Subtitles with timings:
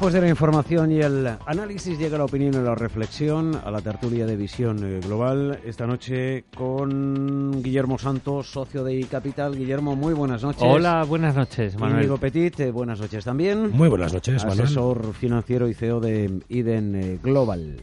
[0.00, 3.82] Después de la información y el análisis llega la opinión y la reflexión a la
[3.82, 5.60] tertulia de visión eh, global.
[5.62, 9.54] Esta noche con Guillermo Santos, socio de iCapital.
[9.54, 10.62] Guillermo, muy buenas noches.
[10.64, 11.98] Hola, buenas noches, Manuel.
[11.98, 13.72] Amigo Petit, eh, buenas noches también.
[13.72, 14.62] Muy buenas noches, Manuel.
[14.62, 17.82] Asesor financiero y CEO de Iden eh, Global.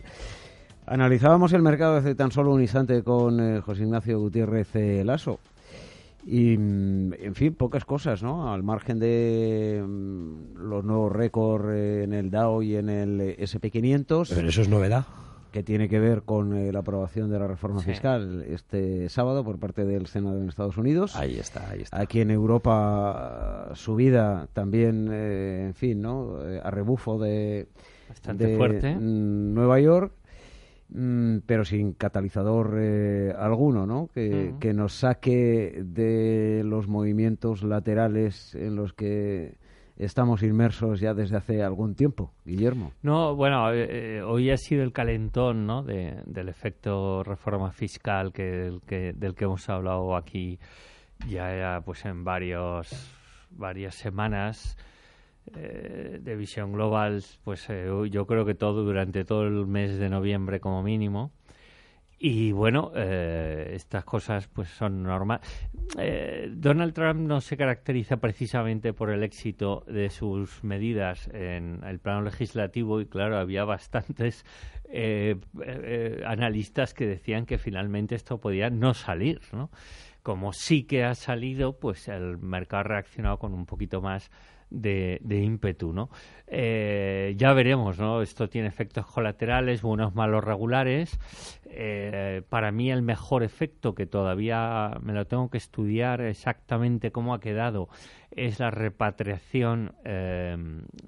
[0.87, 4.69] Analizábamos el mercado hace tan solo un instante con José Ignacio Gutiérrez
[5.05, 5.39] Lasso.
[6.29, 8.51] Y, mm, en fin, pocas cosas, ¿no?
[8.51, 13.37] Al margen de mm, los nuevos récords eh, en el Dow y en el eh,
[13.39, 14.33] SP500.
[14.35, 15.05] Pero eso es novedad.
[15.53, 19.57] Que tiene que ver con eh, la aprobación de la reforma fiscal este sábado por
[19.57, 21.15] parte del Senado en Estados Unidos.
[21.15, 22.01] Ahí está, ahí está.
[22.01, 26.35] Aquí en Europa, subida también, en fin, ¿no?
[26.61, 27.69] A rebufo de.
[28.09, 28.95] Bastante fuerte.
[28.99, 30.11] Nueva York.
[30.89, 34.07] Mm, pero sin catalizador eh, alguno, ¿no?
[34.13, 39.57] Que, que, nos saque de los movimientos laterales en los que
[39.97, 42.93] estamos inmersos ya desde hace algún tiempo, Guillermo.
[43.01, 45.83] No, bueno, eh, eh, hoy ha sido el calentón, ¿no?
[45.83, 50.57] De, del efecto reforma fiscal que, que, del que hemos hablado aquí
[51.27, 53.13] ya, pues en varios
[53.49, 54.77] varias semanas
[55.55, 60.09] eh, de visión global, pues eh, yo creo que todo durante todo el mes de
[60.09, 61.31] noviembre como mínimo.
[62.19, 65.47] Y bueno, eh, estas cosas pues son normales.
[66.49, 72.23] Donald Trump no se caracteriza precisamente por el éxito de sus medidas en el plano
[72.23, 74.45] legislativo y claro, había bastantes
[76.25, 79.69] analistas que decían que finalmente esto podía no salir, ¿no?
[80.23, 84.31] Como sí que ha salido, pues el mercado ha reaccionado con un poquito más
[84.69, 86.09] de, ímpetu, ¿no?
[86.47, 88.21] Eh, ya veremos, ¿no?
[88.21, 91.19] Esto tiene efectos colaterales, buenos, malos, regulares.
[91.69, 97.33] Eh, para mí el mejor efecto, que todavía me lo tengo que estudiar exactamente cómo
[97.33, 97.89] ha quedado,
[98.31, 100.55] es la repatriación eh,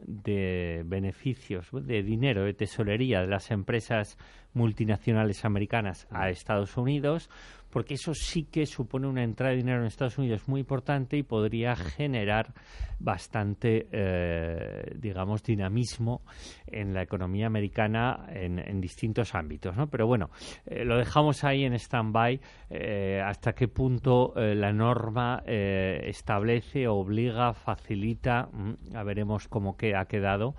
[0.05, 4.17] de beneficios, de dinero, de tesorería de las empresas
[4.53, 7.29] multinacionales americanas a Estados Unidos
[7.69, 11.23] porque eso sí que supone una entrada de dinero en Estados Unidos muy importante y
[11.23, 12.53] podría generar
[12.99, 16.21] bastante, eh, digamos, dinamismo
[16.67, 19.87] en la economía americana en, distintos ámbitos, ¿no?
[19.87, 20.29] Pero bueno,
[20.65, 28.49] eh, lo dejamos ahí en stand-by eh, hasta qué punto la norma establece, obliga, facilita,
[28.51, 30.55] mm, ya veremos cómo que ha quedado,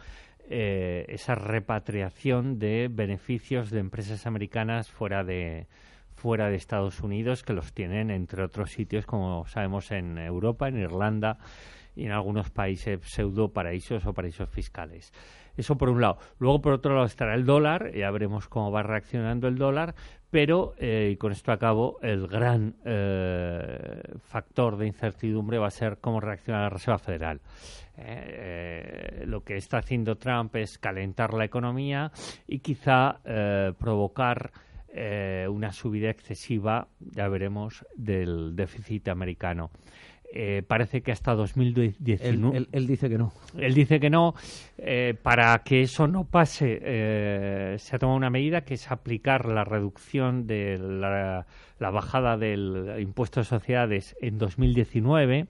[0.48, 5.68] esa repatriación de beneficios de empresas americanas fuera de
[6.20, 10.78] fuera de Estados Unidos que los tienen entre otros sitios como sabemos en Europa, en
[10.78, 11.38] Irlanda
[11.96, 15.12] y en algunos países pseudo paraísos o paraísos fiscales.
[15.56, 16.18] Eso por un lado.
[16.38, 17.92] Luego, por otro lado, estará el dólar.
[17.94, 19.94] Ya veremos cómo va reaccionando el dólar.
[20.30, 25.98] Pero, eh, y con esto acabo, el gran eh, factor de incertidumbre va a ser
[26.00, 27.40] cómo reacciona la Reserva Federal.
[27.96, 32.12] Eh, lo que está haciendo Trump es calentar la economía
[32.46, 33.20] y quizá
[33.76, 34.52] provocar
[34.92, 39.70] eh, una subida excesiva, ya veremos, del déficit americano.
[40.32, 42.68] Eh, parece que hasta 2019.
[42.72, 43.32] Él, dice que no.
[43.58, 44.34] Él dice que no.
[44.78, 49.64] Eh, para que eso no pase, se ha tomado una medida que es aplicar la
[49.64, 51.46] reducción de la,
[51.78, 55.48] la bajada del impuesto de sociedades en 2019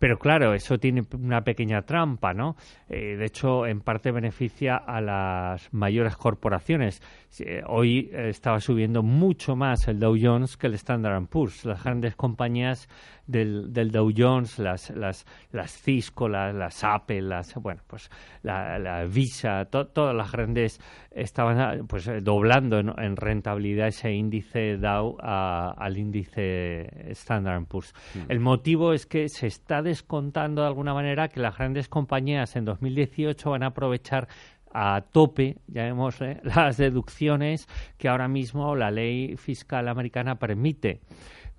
[0.00, 2.56] pero claro, eso tiene una pequeña trampa, ¿no?
[2.88, 7.02] Eh, de hecho, en parte beneficia a las mayores corporaciones.
[7.38, 11.66] Eh, hoy eh, estaba subiendo mucho más el Dow Jones que el Standard Poor's.
[11.66, 12.88] Las grandes compañías
[13.30, 18.10] del, del Dow Jones, las, las, las Cisco, las, las Apple, las, bueno, pues
[18.42, 20.80] la, Visa, todas las grandes
[21.10, 27.94] estaban pues doblando en, rentabilidad ese índice Dow al índice Standard Poor's.
[28.14, 28.30] Mm.
[28.30, 32.64] El motivo es que se está descontando de alguna manera que las grandes compañías en
[32.64, 34.28] 2018 van a aprovechar
[34.72, 37.68] a tope, llamémosle, las deducciones
[37.98, 41.00] que ahora mismo la ley fiscal americana permite.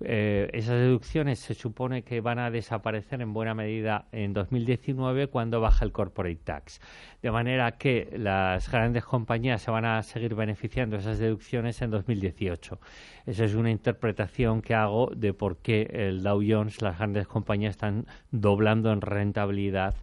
[0.04, 5.60] Eh, esas deducciones se supone que van a desaparecer en buena medida en 2019 cuando
[5.60, 6.80] baja el corporate tax.
[7.22, 11.90] De manera que las grandes compañías se van a seguir beneficiando de esas deducciones en
[11.90, 12.80] 2018.
[13.26, 17.72] Esa es una interpretación que hago de por qué el Dow Jones, las grandes compañías
[17.72, 19.94] están doblando en rentabilidad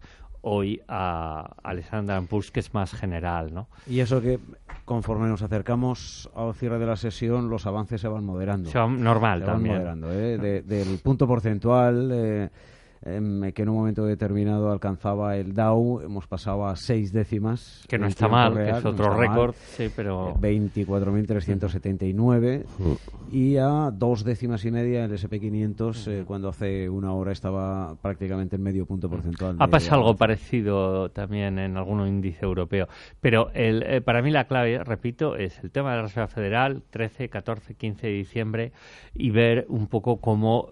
[0.41, 3.67] hoy a Alexander Poor's, que es más general, ¿no?
[3.87, 4.39] Y eso que
[4.85, 8.69] conforme nos acercamos al cierre de la sesión, los avances se van moderando.
[8.87, 9.83] normal se también.
[9.83, 10.63] Van moderando, ¿eh?
[10.63, 12.09] del punto porcentual...
[12.13, 12.49] Eh,
[13.01, 17.83] em, que en un momento determinado alcanzaba el Dow, hemos pasado a seis décimas.
[17.87, 19.19] Que no está mal, que real, es no otro mal.
[19.19, 20.35] récord, sí, pero...
[20.35, 22.65] 24.379
[23.31, 28.55] y a dos décimas y media el SP500 eh, cuando hace una hora estaba prácticamente
[28.55, 29.55] en medio punto porcentual.
[29.59, 32.87] Ha pasado algo parecido también en algún índice europeo.
[33.21, 36.83] Pero el, eh, para mí la clave, repito, es el tema de la Reserva Federal,
[36.89, 38.71] 13, 14, 15 de diciembre,
[39.13, 40.67] y ver un poco cómo,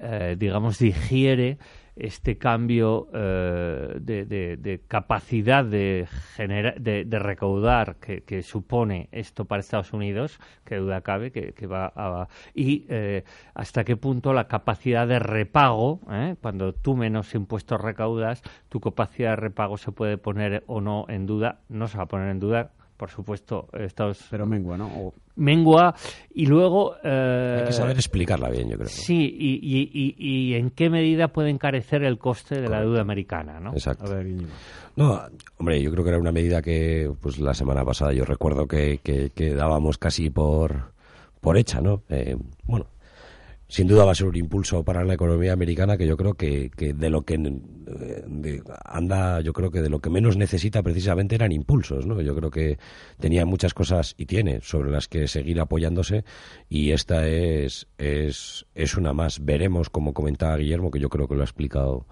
[0.00, 1.58] eh, digamos, digiere
[1.96, 4.56] este cambio eh, de, de-
[4.86, 6.06] capacidad de,
[6.36, 11.92] genera- de, recaudar que, supone esto para Estados Unidos, que duda cabe que, que va
[11.96, 12.28] a...
[12.54, 16.36] Y eh, hasta qué punto la capacidad de repago, ¿eh?
[16.42, 21.24] cuando tú menos impuestos recaudas, tu capacidad de repago se puede poner o no en
[21.26, 24.86] duda, no se va a poner en duda, por supuesto, Estados Pero mengua, ¿no?
[24.86, 25.94] O- mengua
[26.34, 26.96] y luego...
[27.04, 28.88] eh, Hay que saber explicarla bien, yo creo.
[28.88, 30.14] Sí, y, y, y,
[30.50, 33.72] y en qué medida puede encarecer el coste de la deuda americana, ¿no?
[33.72, 34.06] Exacto.
[34.06, 34.26] a ver.
[34.96, 35.20] No,
[35.58, 38.98] hombre, yo creo que era una medida que, pues la semana pasada yo recuerdo que,
[39.02, 40.92] que, que dábamos casi por,
[41.40, 42.02] por hecha, ¿no?
[42.08, 42.86] Eh, bueno,
[43.68, 46.70] sin duda va a ser un impulso para la economía americana que yo creo que,
[46.70, 50.82] que de lo que eh, de- anda, yo creo que de lo que menos necesita
[50.82, 52.20] precisamente eran impulsos, ¿no?
[52.20, 52.78] Yo creo que
[53.18, 56.24] tenía muchas cosas y tiene sobre las que seguir apoyándose
[56.68, 59.44] y esta es, es, es una más.
[59.44, 62.06] Veremos, como comentaba Guillermo, que yo creo que lo ha explicado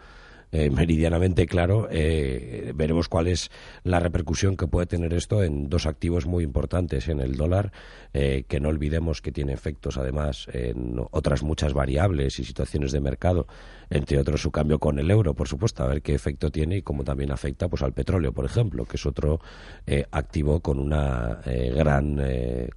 [0.52, 3.50] eh, meridianamente claro, eh, veremos cuál es
[3.82, 7.72] la repercusión que puede tener esto en dos activos muy importantes, en el dólar,
[8.12, 13.00] eh, que no olvidemos que tiene efectos además en otras muchas variables y situaciones de
[13.00, 13.46] mercado,
[13.90, 16.82] entre otros su cambio con el euro, por supuesto, a ver qué efecto tiene y
[16.82, 19.40] cómo también afecta pues al petróleo, por ejemplo, que es otro
[19.86, 22.20] eh, activo con una eh, gran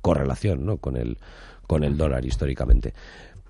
[0.01, 0.77] correlación ¿no?
[0.77, 1.17] con el
[1.67, 2.93] con el dólar históricamente.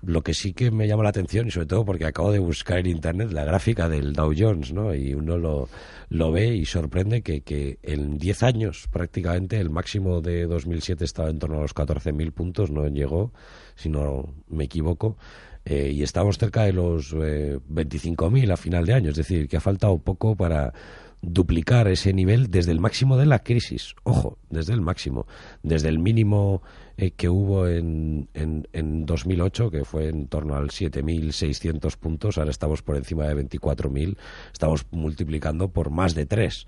[0.02, 2.78] Lo que sí que me llama la atención, y sobre todo porque acabo de buscar
[2.78, 4.94] en internet la gráfica del Dow Jones, ¿no?
[4.94, 5.68] Y uno lo,
[6.08, 11.30] lo ve y sorprende que, que en 10 años prácticamente el máximo de 2007 estaba
[11.30, 13.32] en torno a los 14.000 puntos, no llegó,
[13.74, 15.16] si no me equivoco,
[15.64, 19.58] eh, y estamos cerca de los eh, 25.000 a final de año, es decir, que
[19.58, 20.72] ha faltado poco para
[21.20, 23.94] duplicar ese nivel desde el máximo de la crisis.
[24.04, 25.26] Ojo, desde el máximo.
[25.62, 26.62] Desde el mínimo
[27.00, 32.50] eh, que hubo en, en, en 2008, que fue en torno al 7.600 puntos, ahora
[32.50, 34.16] estamos por encima de 24.000,
[34.52, 36.66] estamos multiplicando por más de tres.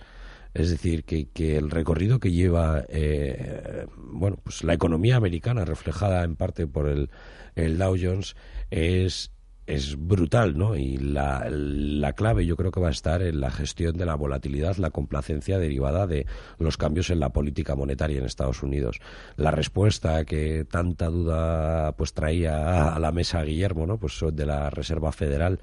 [0.55, 6.23] Es decir, que, que el recorrido que lleva eh, bueno, pues la economía americana, reflejada
[6.23, 7.11] en parte por el,
[7.57, 8.37] el Dow Jones,
[8.71, 9.33] es,
[9.71, 10.77] es brutal, ¿no?
[10.77, 14.15] Y la, la clave yo creo que va a estar en la gestión de la
[14.15, 16.27] volatilidad, la complacencia derivada de
[16.59, 19.01] los cambios en la política monetaria en Estados Unidos.
[19.37, 23.99] La respuesta que tanta duda pues traía a la mesa Guillermo, ¿no?
[23.99, 25.61] Pues de la Reserva Federal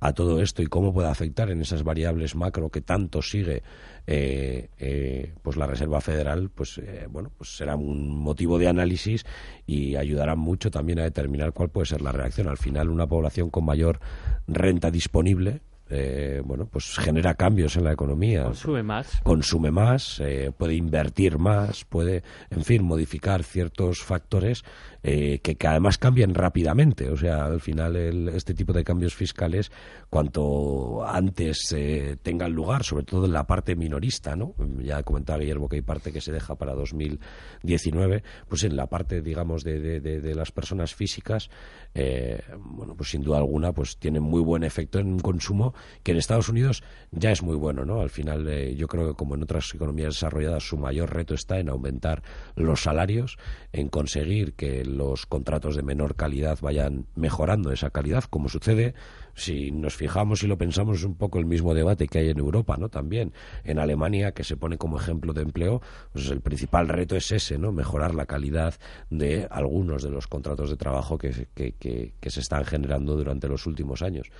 [0.00, 3.62] a todo esto y cómo puede afectar en esas variables macro que tanto sigue
[4.06, 9.24] eh, eh, pues la Reserva Federal pues eh, bueno pues será un motivo de análisis
[9.66, 13.50] y ayudará mucho también a determinar cuál puede ser la reacción al final una población
[13.50, 14.00] con mayor
[14.46, 19.20] renta disponible eh, bueno pues genera cambios en la economía Consume más.
[19.22, 24.64] consume más, eh, puede invertir más, puede, en fin, modificar ciertos factores
[25.06, 27.10] eh, que, además cambian rápidamente.
[27.10, 29.70] O sea, al final el- este tipo de cambios fiscales,
[30.10, 34.54] cuanto antes eh, tengan lugar, sobre todo en la parte minorista, ¿no?
[34.82, 39.20] Ya comentaba Guillermo que hay parte que se deja para 2019, pues en la parte,
[39.22, 41.48] digamos, de, de- de- las personas físicas,
[41.94, 46.10] eh, bueno, pues sin duda alguna, pues tienen muy buen efecto en un consumo que
[46.12, 46.82] en Estados Unidos
[47.12, 48.00] ya es muy bueno, ¿no?
[48.00, 51.58] Al final, eh, yo creo que como en otras economías desarrolladas, su mayor reto está
[51.60, 52.22] en aumentar
[52.56, 53.36] los salarios,
[53.72, 58.94] en conseguir que los contratos de menor calidad vayan mejorando esa calidad, como sucede
[59.36, 62.38] si nos fijamos y lo pensamos, es un poco el mismo debate que hay en
[62.38, 62.88] Europa, ¿no?
[62.88, 63.32] También
[63.64, 65.82] en Alemania, que se pone como ejemplo de empleo,
[66.12, 67.72] pues el principal reto es ese, ¿no?
[67.72, 68.74] Mejorar la calidad
[69.10, 73.66] de algunos de los contratos de trabajo que, que- que se están generando durante los
[73.66, 74.30] últimos años.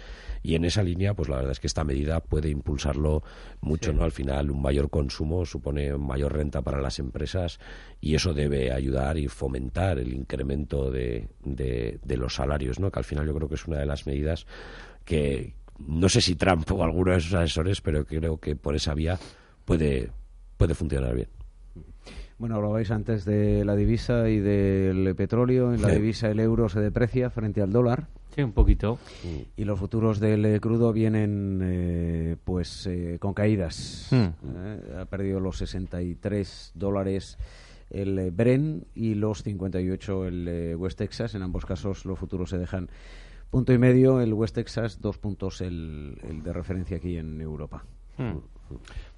[0.45, 3.23] Y en esa línea, pues la verdad es que esta medida puede impulsarlo
[3.63, 4.05] mucho, ¿no?
[4.05, 7.59] Al final, un mayor consumo supone mayor renta para las empresas
[8.01, 12.91] y eso debe ayudar y fomentar el incremento de, de, de los salarios, ¿no?
[12.91, 14.47] Que al final yo creo que es una de las medidas
[15.05, 18.95] que no sé si Trump o alguno de sus asesores, pero creo que por esa
[18.95, 19.19] vía
[19.65, 20.11] puede,
[20.57, 21.29] puede funcionar bien.
[22.39, 25.73] Bueno, hablabais antes de la divisa y del petróleo.
[25.73, 25.95] En la Sí.
[25.97, 28.99] divisa el euro se deprecia frente al dólar Sí, un poquito.
[29.57, 34.09] y los futuros del eh, crudo vienen eh, pues eh, con caídas.
[34.11, 34.17] Hmm.
[34.57, 37.39] Eh, ha perdido los 63 dólares
[37.91, 41.35] el eh, Bren y los 58 el eh, West Texas.
[41.35, 42.89] En ambos casos los futuros se dejan
[43.51, 47.85] punto y medio el West Texas, dos puntos el, el de referencia aquí en Europa.
[48.17, 48.39] Hmm.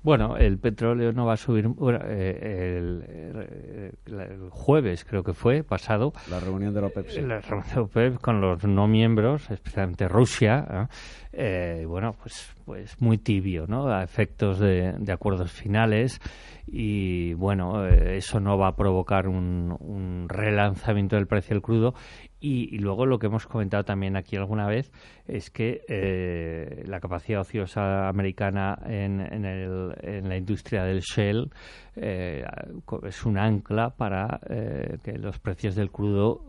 [0.06, 1.68] Bueno, el petróleo no va a subir.
[2.04, 2.76] Eh,
[4.06, 6.12] el, jueves, creo que fue, pasado.
[6.30, 7.08] La reunión de la OPEP.
[7.26, 10.88] La reunión de la OPEP con los no miembros, especialmente Rusia.
[11.32, 13.88] Eh, bueno, pues, pues muy tibio, ¿no?
[13.88, 16.20] A efectos de, acuerdos finales.
[16.68, 21.94] Y bueno, eh, eso no va a provocar un, un relanzamiento del precio del crudo
[22.38, 24.92] y, luego lo que hemos comentado también aquí alguna vez
[25.26, 29.44] es que eh, la capacidad ociosa americana en, en,
[30.02, 31.50] la industria del shell
[31.96, 32.44] eh,
[33.04, 36.44] es un ancla para eh, que los precios del crudo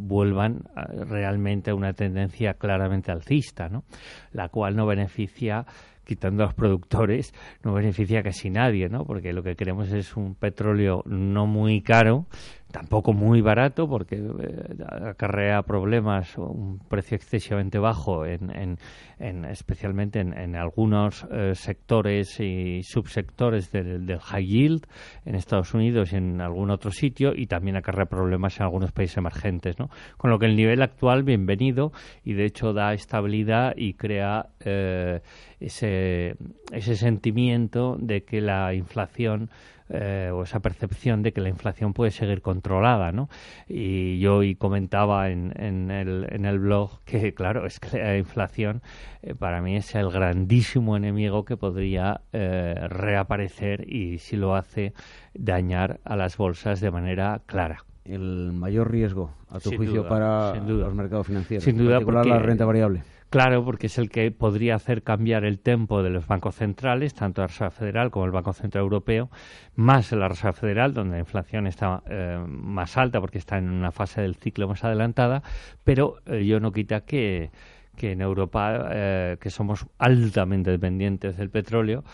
[0.00, 0.64] vuelvan
[1.08, 3.84] realmente a una tendencia claramente alcista, ¿no?
[4.32, 5.66] la cual no beneficia
[6.04, 7.32] quitando a los productores,
[7.62, 9.04] no beneficia casi nadie, ¿no?
[9.04, 12.26] Porque lo que queremos es un petróleo no muy caro,
[12.72, 18.78] tampoco muy barato porque eh, acarrea problemas un precio excesivamente bajo en,
[19.18, 24.86] en, especialmente en, algunos eh, sectores y subsectores del, del, high yield
[25.24, 29.18] en Estados Unidos y en algún otro sitio y también acarrea problemas en algunos países
[29.18, 29.90] emergentes ¿no?
[30.16, 31.92] con lo que el nivel actual bienvenido
[32.24, 35.20] y de hecho da estabilidad y crea eh,
[35.60, 36.36] ese,
[36.72, 39.50] ese sentimiento de que la inflación
[39.94, 43.28] eh, o esa percepción de que la inflación puede seguir controlada, ¿no?
[43.68, 48.16] Y yo hoy comentaba en, en, el, en el blog que, claro, es que la
[48.16, 48.80] inflación
[49.22, 54.94] eh, para mí es el grandísimo enemigo que podría eh, reaparecer y, si lo hace,
[55.34, 60.94] dañar a las bolsas de manera clara el mayor riesgo, a tu juicio, para los
[60.94, 61.64] mercados financieros.
[61.64, 63.02] Sin duda, porque, la renta variable.
[63.32, 67.40] Claro, porque es el que podría hacer cambiar el tempo de los bancos centrales, tanto
[67.40, 69.30] la Reserva Federal como el Banco Central Europeo,
[69.74, 73.90] más la Reserva Federal, donde la inflación está eh, más alta porque está en una
[73.90, 75.42] fase del ciclo más adelantada,
[75.82, 77.50] pero eh, yo no quita que
[77.96, 82.04] que en Europa, eh, que somos altamente dependientes del petróleo,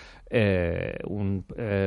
[1.06, 1.44] un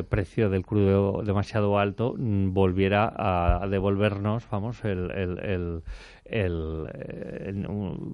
[0.09, 5.83] precio del crudo demasiado alto mm, volviera a, devolvernos, vamos, el, el, el,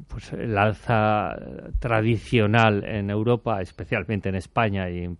[0.07, 1.35] pues el alza
[1.79, 5.17] tradicional en Europa, especialmente en España y en,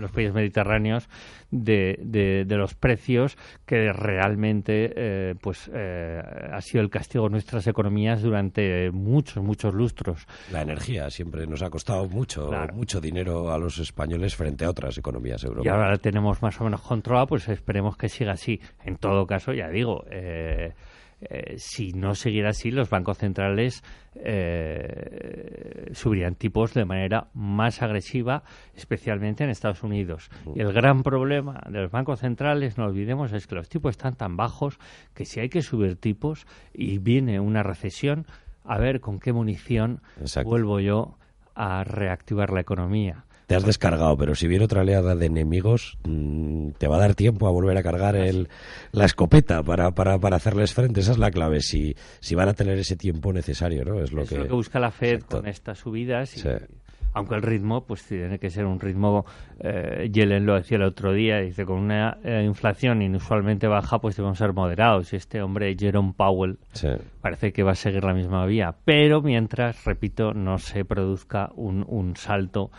[0.00, 1.08] los países mediterráneos,
[1.50, 6.20] de, de, los precios que realmente eh, pues eh,
[6.52, 10.26] ha sido el castigo de nuestras economías durante muchos, muchos lustros.
[10.50, 14.98] La energía siempre nos ha costado mucho, mucho dinero a los españoles frente a otras
[14.98, 15.66] economías europeas.
[15.66, 18.60] Y ahora la tenemos más o menos controlada, pues esperemos que siga así.
[18.84, 20.04] En todo caso, ya digo,
[21.28, 23.84] eh, si no siguiera así, los bancos centrales
[24.16, 28.42] eh, subirían tipos de manera más agresiva,
[28.74, 30.30] especialmente en Estados Unidos.
[30.54, 34.16] Y el gran problema de los bancos centrales, no olvidemos, es que los tipos están
[34.16, 34.78] tan bajos
[35.14, 38.26] que si hay que subir tipos y viene una recesión,
[38.64, 40.00] a ver con qué munición
[40.44, 41.18] vuelvo yo
[41.54, 46.70] a reactivar la economía te has descargado, pero si viene otra oleada de enemigos, mm,
[46.78, 48.48] te va a dar tiempo a volver a cargar el,
[48.92, 51.00] la escopeta para, para, para, hacerles frente.
[51.00, 54.00] Esa es la clave, si, si van a tener ese tiempo necesario, ¿no?
[54.00, 54.44] Es lo, que...
[54.44, 56.34] busca la Fed con estas subidas.
[56.34, 56.48] Y,
[57.12, 59.26] Aunque el ritmo, pues tiene que ser un ritmo,
[59.60, 64.16] eh, Yellen lo decía el otro día, dice, con una eh, inflación inusualmente baja, pues
[64.16, 65.12] debemos ser moderados.
[65.12, 66.56] Y este hombre, Jerome Powell,
[67.20, 68.76] parece que va a seguir la misma vía.
[68.86, 72.70] Pero mientras, repito, no se produzca un, un salto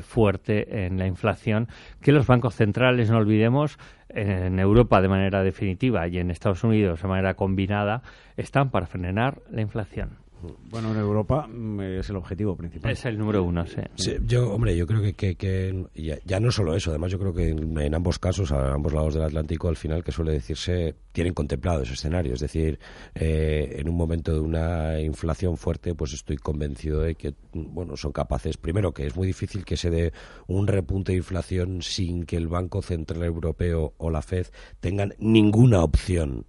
[0.00, 1.68] fuerte en la inflación
[2.00, 7.02] que los bancos centrales, no olvidemos, en Europa de manera definitiva y en Estados Unidos
[7.02, 8.02] de manera combinada,
[8.36, 10.21] están para frenar la inflación.
[10.70, 12.92] Bueno, en Europa mm, es el objetivo principal.
[12.92, 14.12] Es el número uno, sí.
[14.26, 15.86] yo, hombre, yo creo que, que,
[16.24, 19.24] ya, no solo eso, además yo creo que en, ambos casos, a ambos lados del
[19.24, 22.34] Atlántico, al final, que suele decirse, tienen contemplado ese escenario.
[22.34, 22.78] Es decir,
[23.14, 28.12] eh, en un momento de una inflación fuerte, pues estoy convencido de que, bueno, son
[28.12, 30.12] capaces, primero, que es muy difícil que se dé
[30.46, 34.46] un repunte de inflación sin que el Banco Central Europeo o la FED
[34.80, 36.46] tengan ninguna opción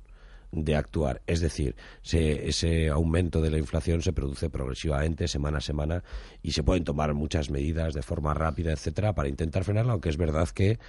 [0.54, 1.22] de actuar.
[1.28, 6.04] Es decir, ese aumento de la inflación se produce progresivamente, semana a semana,
[6.42, 10.18] y se pueden tomar muchas medidas de forma rápida, etcétera, para intentar frenarla, aunque es
[10.18, 10.80] verdad que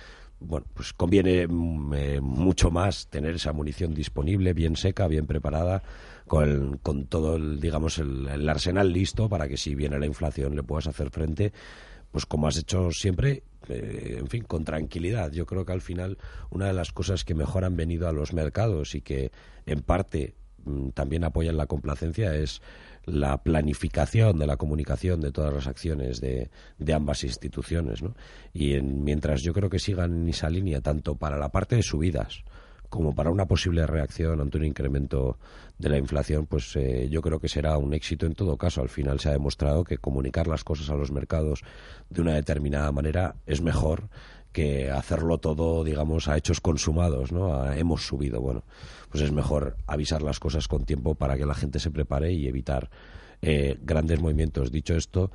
[0.41, 5.83] bueno, pues conviene mm, eh, mucho más tener esa munición disponible, bien seca, bien preparada,
[6.27, 10.63] con, con todo el, digamos, el, arsenal listo para que si viene la inflación le
[10.63, 11.53] puedas hacer frente,
[12.15, 15.33] pues como has hecho siempre eh, en fin, con tranquilidad.
[15.33, 16.17] Yo creo que al final
[16.49, 19.33] una de las cosas que mejor han venido a los mercados y que
[19.67, 22.63] en parte mm, también apoyan la complacencia es
[23.05, 28.01] la planificación de la comunicación de todas las acciones de, de ambas instituciones.
[28.01, 28.15] ¿no?
[28.53, 32.45] Y mientras yo creo que sigan en esa línea, tanto para la parte de subidas
[32.95, 35.37] como para una posible reacción ante un incremento
[35.79, 38.83] de la inflación, pues eh, yo creo que será un éxito en todo caso.
[38.83, 41.63] Al final se ha demostrado que comunicar las cosas a los mercados
[42.09, 44.09] de una determinada manera es mejor
[44.53, 47.69] que hacerlo todo, digamos, a hechos consumados, ¿no?
[47.73, 48.63] hemos subido, bueno,
[49.11, 52.47] pues es mejor avisar las cosas con tiempo para que la gente se prepare y
[52.47, 52.89] evitar
[53.43, 54.71] eh, grandes movimientos.
[54.71, 55.33] Dicho esto,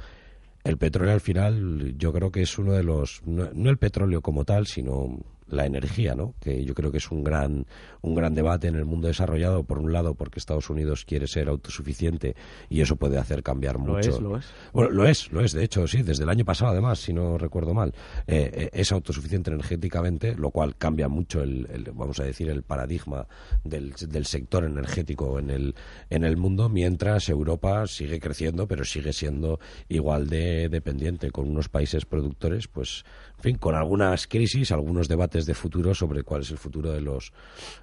[0.64, 4.46] el petróleo al final yo creo que es uno de los, no el petróleo como
[4.46, 6.36] tal, sino la energía, ¿no?
[6.40, 7.66] Que yo creo que es un gran
[8.02, 11.50] un gran debate en el mundo desarrollado por un lado porque Estados Unidos quiere ser
[11.50, 12.36] autosuficiente
[12.70, 14.10] y eso puede hacer cambiar mucho.
[14.10, 14.46] Lo es, lo es.
[14.74, 15.54] Bueno, lo es, lo es.
[15.54, 17.94] De hecho, sí, desde el año pasado además, si no recuerdo mal,
[18.28, 23.28] eh, eh, es autosuficiente energéticamente, lo cual cambia mucho el, vamos a decir el paradigma
[23.64, 25.76] del, del sector energético en el
[26.10, 31.70] en el mundo, mientras Europa sigue creciendo, pero sigue siendo igual de dependiente con unos
[31.70, 33.04] países productores, pues
[33.38, 37.02] en fin, con algunas crisis, algunos debates de futuro sobre cuál es el futuro de
[37.02, 37.32] los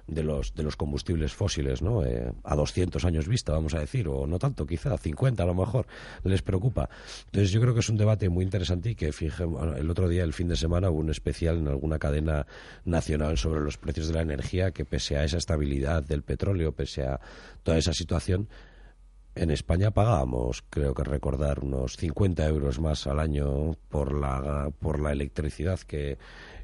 [0.07, 2.03] de los de los combustibles fósiles, ¿no?
[2.03, 5.55] Eh, a 200 años vista, vamos a decir, o no tanto, quizá 50 a lo
[5.55, 5.87] mejor
[6.23, 6.89] les preocupa.
[7.25, 9.43] Entonces yo creo que es un debate muy interesante y que fije,
[9.77, 12.45] el otro día, el fin de semana, hubo un especial en alguna cadena
[12.85, 17.03] nacional sobre los precios de la energía que pese a esa estabilidad del petróleo, pese
[17.03, 17.19] a
[17.63, 18.47] toda esa situación,
[19.37, 24.99] en España pagábamos, creo que recordar, unos 50 euros más al año por la, por
[24.99, 26.17] la electricidad que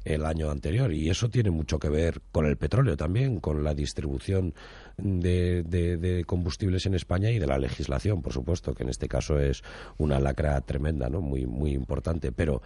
[0.04, 0.92] el año anterior.
[0.92, 4.54] Y eso tiene mucho que ver con el petróleo también, con la distribución
[4.96, 9.62] de, combustibles en España y de la legislación, por supuesto, que en este caso es
[9.96, 11.20] una lacra tremenda, ¿no?
[11.20, 12.32] Muy, muy importante.
[12.32, 12.62] Pero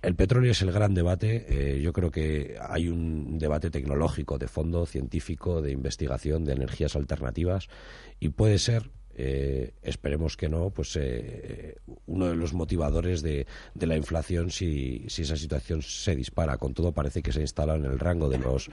[0.00, 1.46] el petróleo es el gran debate.
[1.48, 6.96] Eh, yo creo que hay un debate tecnológico de fondo, científico, de investigación, de energías
[6.96, 7.68] alternativas
[8.20, 13.86] y puede ser eh, esperemos que no, pues eh, uno de los motivadores de, de
[13.88, 16.56] la inflación si, si esa situación se dispara.
[16.56, 18.70] Con todo parece que se instala en el rango de los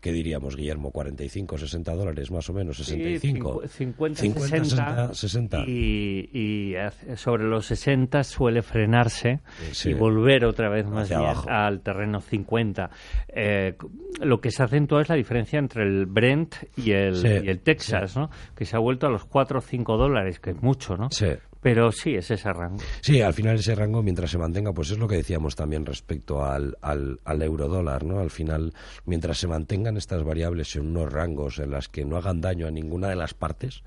[0.00, 0.92] ¿qué diríamos, Guillermo?
[0.92, 2.78] ¿45, 60 dólares más o menos?
[2.80, 3.62] ¿65?
[3.62, 6.74] Sí, 50, 50 60, Y,
[7.16, 9.40] sobre los 60 suele frenarse
[9.84, 12.90] y volver otra vez más bien al terreno 50.
[13.28, 13.76] Eh,
[14.20, 18.16] lo que se acentúa es la diferencia entre el Brent y el, y el Texas,
[18.16, 18.30] ¿no?
[18.54, 21.10] Que se ha vuelto a los 4 o 5 dólares, que es mucho, ¿no?
[21.10, 21.28] Sí.
[21.60, 22.78] Pero sí, es ese rango.
[23.00, 26.44] Sí, al final ese rango, mientras se mantenga, pues es lo que decíamos también respecto
[26.44, 28.20] al, al, al eurodólar, ¿no?
[28.20, 28.72] Al final,
[29.04, 32.70] mientras se mantengan estas variables en unos rangos en las que no hagan daño a
[32.70, 33.82] ninguna de las partes,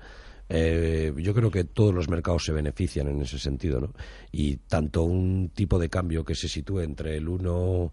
[0.52, 3.94] eh, yo creo que todos los mercados se benefician en ese sentido, ¿no?
[4.32, 7.92] Y tanto un tipo de cambio que se sitúe entre el 1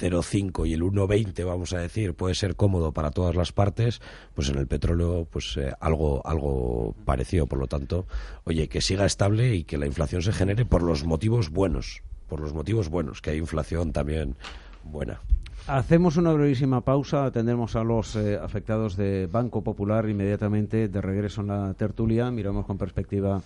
[0.00, 4.00] 0,5 y el 1,20 vamos a decir puede ser cómodo para todas las partes,
[4.34, 8.06] pues en el petróleo pues eh, algo algo parecido, por lo tanto,
[8.44, 12.40] oye, que siga estable y que la inflación se genere por los motivos buenos, por
[12.40, 14.36] los motivos buenos, que hay inflación también
[14.84, 15.20] buena.
[15.66, 21.42] Hacemos una brevísima pausa, atendemos a los eh, afectados de Banco Popular inmediatamente de regreso
[21.42, 23.42] en la tertulia, miramos con perspectiva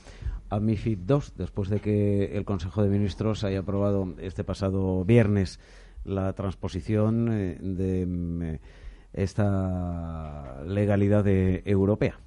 [0.49, 5.59] a MIFID II, después de que el Consejo de Ministros haya aprobado este pasado viernes
[6.05, 8.61] la transposición eh, de mm, eh,
[9.13, 12.19] esta legalidad europea.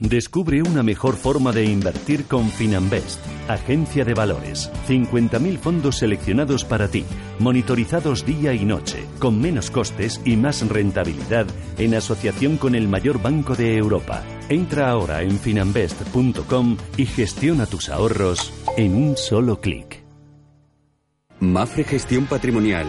[0.00, 4.72] Descubre una mejor forma de invertir con Finanbest, agencia de valores.
[4.88, 7.04] 50.000 fondos seleccionados para ti,
[7.38, 13.20] monitorizados día y noche, con menos costes y más rentabilidad en asociación con el mayor
[13.20, 14.24] banco de Europa.
[14.48, 20.02] Entra ahora en finanbest.com y gestiona tus ahorros en un solo clic.
[21.40, 22.86] Mafre Gestión Patrimonial,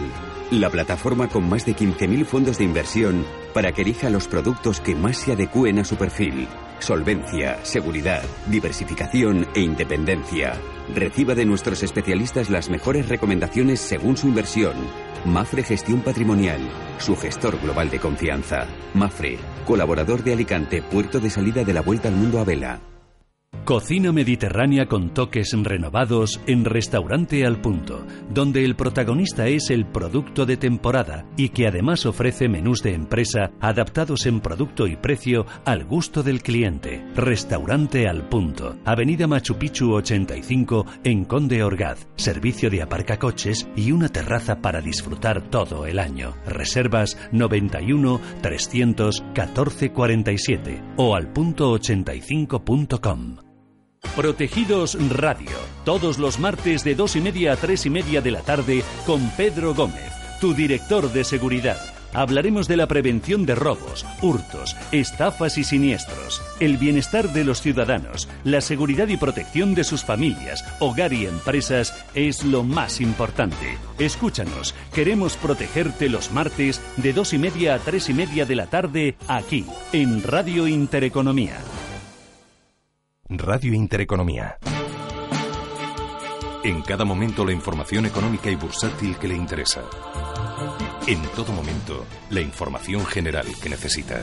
[0.50, 4.94] la plataforma con más de 15.000 fondos de inversión para que elija los productos que
[4.94, 6.48] más se adecúen a su perfil
[6.82, 10.54] solvencia, seguridad, diversificación e independencia.
[10.94, 14.74] Reciba de nuestros especialistas las mejores recomendaciones según su inversión.
[15.24, 16.60] Mafre Gestión Patrimonial,
[16.98, 18.66] su gestor global de confianza.
[18.92, 22.91] Mafre, colaborador de Alicante, puerto de salida de la Vuelta al Mundo a Vela.
[23.64, 30.44] Cocina mediterránea con toques renovados en Restaurante al Punto, donde el protagonista es el producto
[30.46, 35.84] de temporada y que además ofrece menús de empresa adaptados en producto y precio al
[35.84, 37.04] gusto del cliente.
[37.14, 44.08] Restaurante al Punto, Avenida Machu Picchu 85 en Conde Orgaz, servicio de aparcacoches y una
[44.08, 46.34] terraza para disfrutar todo el año.
[46.46, 53.41] Reservas 91 314 47 o al punto 85.com.
[54.16, 55.50] Protegidos Radio,
[55.84, 59.30] todos los martes de dos y media a tres y media de la tarde con
[59.30, 61.78] Pedro Gómez, tu director de seguridad
[62.14, 68.28] hablaremos de la prevención de robos, hurtos, estafas y siniestros, el bienestar de los ciudadanos,
[68.44, 73.78] la seguridad y protección de sus familias, hogar y empresas es lo más importante.
[73.98, 78.66] Escúchanos, queremos protegerte los martes de dos y media a tres y media de la
[78.66, 81.58] tarde aquí, en Radio Intereconomía.
[83.38, 84.58] Radio Intereconomía.
[86.64, 89.82] En cada momento la información económica y bursátil que le interesa.
[91.06, 94.22] En todo momento, la información general que necesita.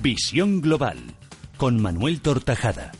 [0.00, 0.96] Visión Global
[1.58, 2.92] con Manuel Tortajada.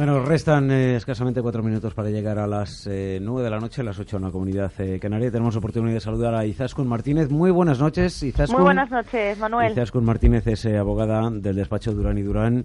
[0.00, 3.82] Bueno, restan eh, escasamente cuatro minutos para llegar a las eh, nueve de la noche,
[3.82, 5.30] a las ocho en la comunidad eh, canaria.
[5.30, 7.28] Tenemos oportunidad de saludar a Izaskun Martínez.
[7.28, 8.56] Muy buenas noches, Izaskun.
[8.56, 9.72] Muy buenas noches, Manuel.
[9.72, 12.64] Izaskun Martínez es abogada del despacho Durán y Durán.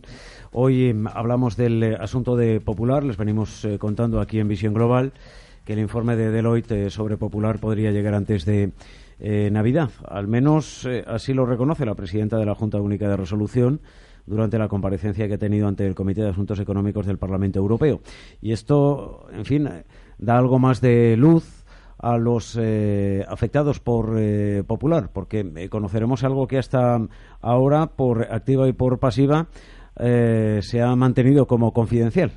[0.53, 3.03] Hoy hablamos del asunto de Popular.
[3.03, 5.11] Les venimos contando aquí en Visión Global
[5.65, 8.71] que el informe de Deloitte sobre Popular podría llegar antes de
[9.51, 9.89] Navidad.
[10.07, 13.81] Al menos así lo reconoce la presidenta de la Junta Única de Resolución
[14.25, 18.01] durante la comparecencia que ha tenido ante el Comité de Asuntos Económicos del Parlamento Europeo.
[18.41, 19.69] Y esto, en fin,
[20.17, 21.65] da algo más de luz
[21.97, 26.99] a los eh, afectados por eh, Popular, porque eh, conoceremos algo que hasta
[27.41, 29.47] ahora, por activa y por pasiva,
[29.97, 32.33] se ha mantenido como confidencial.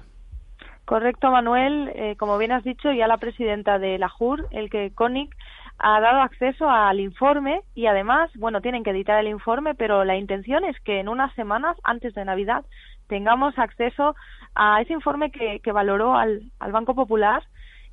[0.85, 2.17] Correcto, Manuel.
[2.19, 5.35] como bien has dicho, ya la presidenta de la JUR, el que CONIC,
[5.79, 10.17] ha dado acceso al informe y además, bueno, tienen que editar el informe, pero la
[10.17, 12.65] intención es que en unas semanas antes de Navidad
[13.07, 14.17] tengamos acceso
[14.55, 17.43] a ese informe que, valoró al, al Banco Popular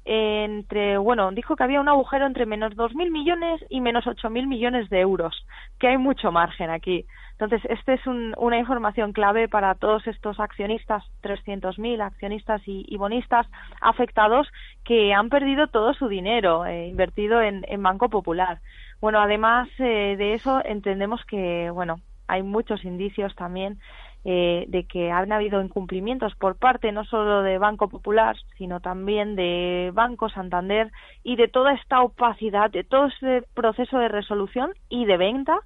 [0.06, 4.88] entre, bueno, dijo que había un agujero entre menos 2.000 millones y menos 8.000 millones
[4.90, 5.46] de euros,
[5.80, 7.06] que hay mucho margen aquí.
[7.32, 13.48] Entonces, esta es una información clave para todos estos accionistas, 300.000 accionistas y, bonistas
[13.82, 14.48] afectados
[14.86, 18.60] que han perdido todo su dinero eh, invertido en, Banco Popular.
[19.02, 23.80] Bueno, además eh, de eso, entendemos que, bueno, hay muchos indicios también
[24.28, 29.36] eh, de que han habido incumplimientos por parte no solo de Banco Popular, sino también
[29.36, 30.92] de Banco Santander
[31.24, 35.60] y de toda esta opacidad, de todo ese proceso de resolución y de venta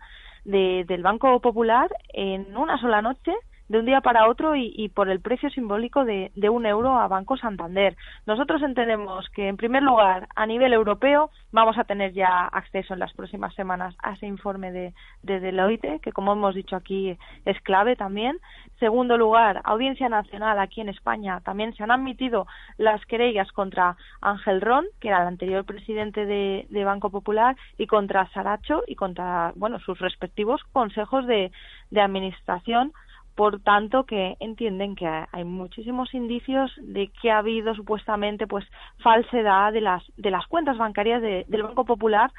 [0.44, 3.34] del Banco Popular en una sola noche
[3.70, 7.38] de un día para otro y, por el precio simbólico de, un euro a Banco
[7.38, 7.96] Santander.
[8.26, 13.00] Nosotros entendemos que, en primer lugar, a nivel europeo, vamos a tener ya acceso en
[13.00, 17.62] las próximas semanas a ese informe de, de Deloitte, que, como hemos dicho aquí, es
[17.62, 18.40] clave también.
[18.80, 24.62] Segundo lugar, Audiencia Nacional aquí en España también se han admitido las querellas contra Ángel
[24.62, 29.54] Ron, que era el anterior presidente de, de Banco Popular, y contra Saracho y contra,
[29.56, 31.52] bueno, sus respectivos consejos de,
[31.92, 32.94] de administración
[33.40, 38.66] por tanto que entienden que hay muchísimos indicios de que ha habido supuestamente pues
[39.02, 42.34] falsedad de las de las cuentas bancarias del Banco Popular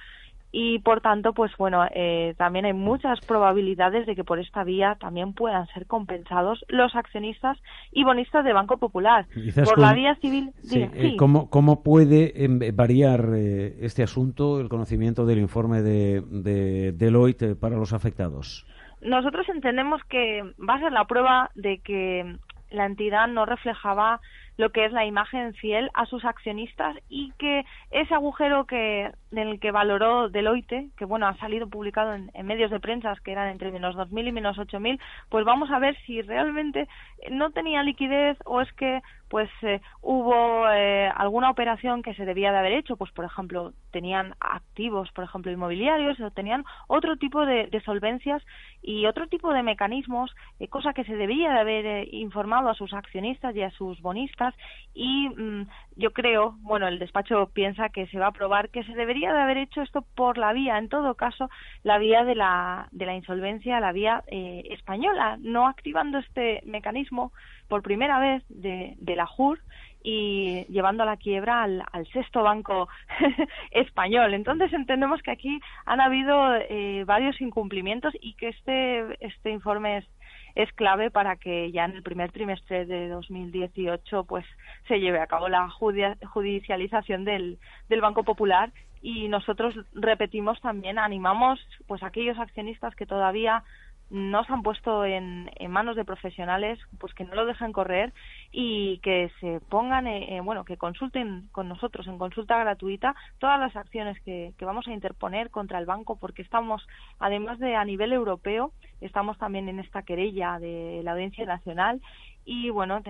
[0.52, 4.98] y por tanto pues bueno eh, también hay muchas probabilidades de que por esta vía
[5.00, 7.56] también puedan ser compensados los accionistas
[7.92, 9.26] y bonistas de Banco Popular.
[9.64, 15.24] Por la vía civil eh, ¿cómo, ¿cómo, puede em, variar eh, este asunto el conocimiento
[15.24, 18.66] del informe de, de Deloitte para los afectados
[19.00, 22.36] nosotros entendemos que va a ser la prueba de que
[22.70, 24.20] la entidad no reflejaba
[24.56, 29.38] lo que es la imagen fiel a sus accionistas y que ese agujero que en
[29.38, 33.48] el que valoró Deloitte, que bueno ha salido publicado en, medios de prensa que eran
[33.48, 36.88] entre menos 2.000 y menos 8.000, pues vamos a ver si realmente
[37.30, 39.00] no tenía liquidez o es que
[39.31, 43.73] pues eh, hubo eh, alguna operación que se debía de haber hecho, pues por ejemplo
[43.93, 48.43] tenían activos, por ejemplo inmobiliarios, o tenían otro tipo de, solvencias
[48.83, 52.93] y otro tipo de mecanismos, eh, cosa que se debía de haber informado a sus
[52.93, 54.53] accionistas y a sus bonistas
[54.95, 58.95] y mm, yo creo, bueno, el despacho piensa que se va a probar que se
[58.95, 61.49] debería de haber hecho esto por la vía, en todo caso,
[61.85, 67.33] la vía de la, de la insolvencia, la vía española, no activando este mecanismo
[67.70, 69.61] por primera vez de, la JUR
[70.02, 72.88] y llevando a la quiebra al, sexto banco
[73.70, 74.35] español.
[74.35, 80.06] Entonces entendemos que aquí han habido eh, varios incumplimientos y que este, este informe es,
[80.56, 84.44] es clave para que ya en el primer trimestre de 2018 pues
[84.88, 91.61] se lleve a cabo la judicialización del, del Banco Popular y nosotros repetimos también animamos
[91.87, 93.62] pues a aquellos accionistas que todavía
[94.11, 98.12] nos han puesto en, manos de profesionales pues que no lo dejen correr
[98.51, 103.61] y que se pongan, eh, eh, bueno, que consulten con nosotros en consulta gratuita todas
[103.61, 106.87] las acciones que, vamos a interponer contra el banco porque estamos,
[107.18, 112.01] además de a nivel europeo, estamos también en esta querella de la Audiencia Nacional
[112.44, 113.01] y bueno,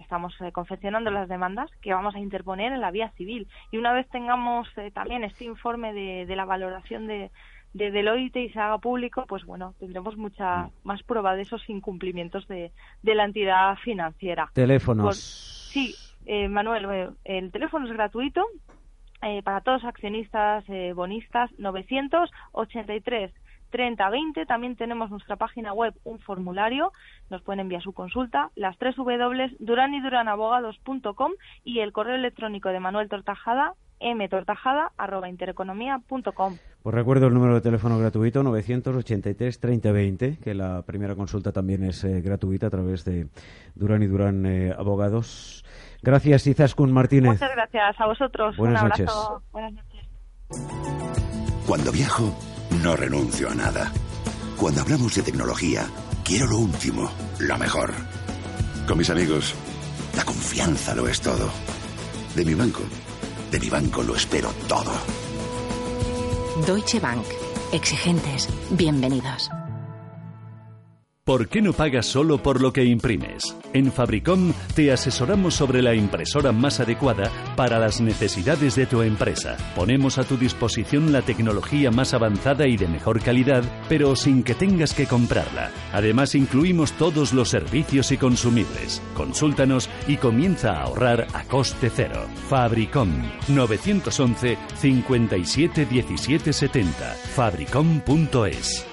[0.00, 3.46] estamos eh, confeccionando las demandas que vamos a interponer en la vía civil.
[3.70, 7.30] Y una vez tengamos eh, también este informe de, la valoración de,
[7.76, 10.70] de Deloitte y se haga público, pues bueno, tendremos mucha mm.
[10.84, 14.50] más prueba de esos incumplimientos de, de la entidad financiera.
[14.52, 15.18] Teléfonos.
[15.72, 15.94] sí,
[16.26, 18.44] eh, Manuel, el teléfono es gratuito
[19.42, 23.32] para todos accionistas, bonistas, 983
[23.70, 24.46] 3020.
[24.46, 26.92] También tenemos nuestra página web, un formulario,
[27.30, 31.32] nos pueden enviar su consulta, las tres W, duranyduranabogados.com
[31.64, 36.56] y el correo electrónico de Manuel Tortajada, mtortajada.intereconomía.com.
[36.82, 42.20] Pues recuerdo el número de teléfono gratuito 983-3020, que la primera consulta también es eh,
[42.20, 43.28] gratuita a través de
[43.74, 45.64] Durán y Durán eh, Abogados.
[46.02, 47.32] Gracias, Izaskun Martínez.
[47.32, 48.56] Muchas gracias a vosotros.
[48.56, 49.42] Buenas Un abrazo.
[49.50, 50.06] Buenas noches.
[51.66, 52.32] Cuando viajo
[52.82, 53.90] no renuncio a nada.
[54.56, 55.86] Cuando hablamos de tecnología,
[56.24, 57.90] quiero lo último, lo mejor.
[58.86, 59.54] Con mis amigos,
[60.16, 61.50] la confianza lo es todo.
[62.34, 62.82] De mi banco,
[63.50, 64.92] de mi banco lo espero todo.
[66.66, 67.24] Deutsche Bank.
[67.72, 68.48] Exigentes.
[68.70, 69.50] Bienvenidos.
[71.26, 73.56] ¿Por qué no pagas solo por lo que imprimes?
[73.72, 79.56] En Fabricom te asesoramos sobre la impresora más adecuada para las necesidades de tu empresa.
[79.74, 84.54] Ponemos a tu disposición la tecnología más avanzada y de mejor calidad, pero sin que
[84.54, 85.72] tengas que comprarla.
[85.92, 89.02] Además, incluimos todos los servicios y consumibles.
[89.16, 92.24] Consúltanos y comienza a ahorrar a coste cero.
[92.48, 93.10] Fabricom
[93.48, 98.86] 911 57 17 70 fabricom.es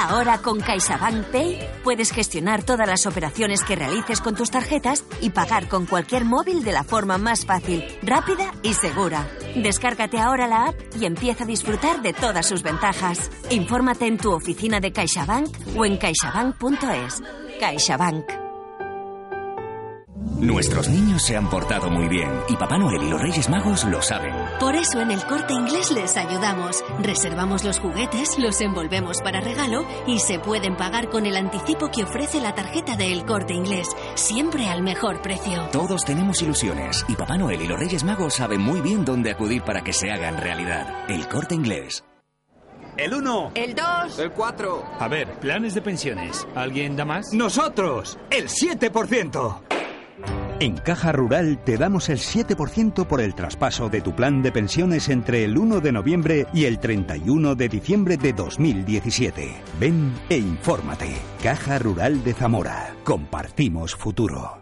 [0.00, 5.28] Ahora con CaixaBank Pay puedes gestionar todas las operaciones que realices con tus tarjetas y
[5.28, 9.28] pagar con cualquier móvil de la forma más fácil, rápida y segura.
[9.56, 13.30] Descárgate ahora la app y empieza a disfrutar de todas sus ventajas.
[13.50, 17.22] Infórmate en tu oficina de CaixaBank o en caixabank.es.
[17.60, 18.49] CaixaBank.
[20.40, 24.00] Nuestros niños se han portado muy bien y Papá Noel y los Reyes Magos lo
[24.00, 24.34] saben.
[24.58, 26.82] Por eso en el corte inglés les ayudamos.
[26.98, 32.04] Reservamos los juguetes, los envolvemos para regalo y se pueden pagar con el anticipo que
[32.04, 35.68] ofrece la tarjeta de El corte inglés, siempre al mejor precio.
[35.72, 39.60] Todos tenemos ilusiones y Papá Noel y los Reyes Magos saben muy bien dónde acudir
[39.62, 41.04] para que se hagan realidad.
[41.10, 42.02] El corte inglés.
[42.96, 43.52] El 1.
[43.54, 44.18] El 2.
[44.18, 44.84] El 4.
[45.00, 46.46] A ver, planes de pensiones.
[46.54, 47.34] ¿Alguien da más?
[47.34, 48.18] Nosotros.
[48.30, 49.79] El 7%.
[50.60, 55.08] En Caja Rural te damos el 7% por el traspaso de tu plan de pensiones
[55.08, 59.54] entre el 1 de noviembre y el 31 de diciembre de 2017.
[59.80, 61.16] Ven e infórmate.
[61.42, 62.94] Caja Rural de Zamora.
[63.04, 64.59] Compartimos futuro.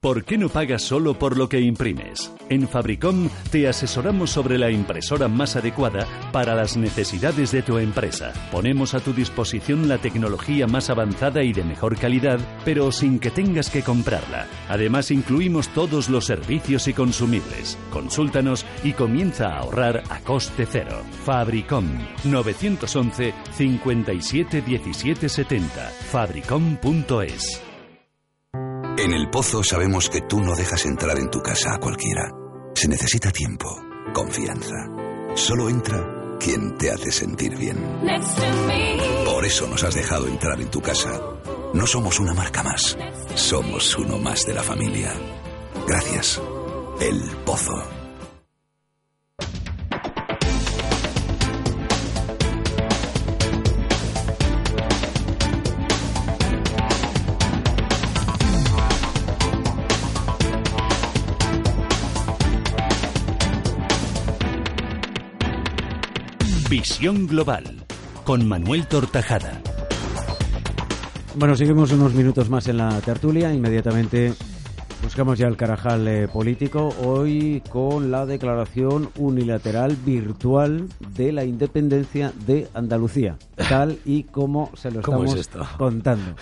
[0.00, 2.32] ¿Por qué no pagas solo por lo que imprimes?
[2.48, 8.32] En Fabricom te asesoramos sobre la impresora más adecuada para las necesidades de tu empresa.
[8.52, 13.32] Ponemos a tu disposición la tecnología más avanzada y de mejor calidad, pero sin que
[13.32, 14.46] tengas que comprarla.
[14.68, 17.76] Además, incluimos todos los servicios y consumibles.
[17.90, 21.02] Consúltanos y comienza a ahorrar a coste cero.
[21.24, 21.88] Fabricom
[22.22, 25.68] 911 57 17 70.
[26.12, 27.67] Fabricom.es
[29.04, 32.32] en el Pozo sabemos que tú no dejas entrar en tu casa a cualquiera.
[32.74, 33.68] Se necesita tiempo,
[34.12, 34.74] confianza.
[35.34, 37.76] Solo entra quien te hace sentir bien.
[39.24, 41.20] Por eso nos has dejado entrar en tu casa.
[41.74, 42.96] No somos una marca más,
[43.34, 45.14] somos uno más de la familia.
[45.86, 46.40] Gracias.
[47.00, 47.97] El Pozo.
[66.78, 67.64] Visión Global
[68.22, 69.60] con Manuel Tortajada.
[71.34, 73.52] Bueno, seguimos unos minutos más en la tertulia.
[73.52, 74.32] Inmediatamente
[75.02, 76.94] buscamos ya el carajal eh, político.
[77.04, 83.36] Hoy con la declaración unilateral virtual de la independencia de Andalucía,
[83.68, 85.00] tal y como se lo
[85.34, 86.36] estamos contando.